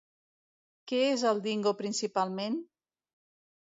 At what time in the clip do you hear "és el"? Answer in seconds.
1.11-1.43